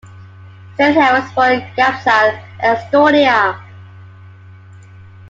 Steinheil 0.73 1.21
was 1.21 1.31
born 1.33 1.51
in 1.61 1.61
Hapsal, 1.75 2.41
Estonia. 2.63 3.61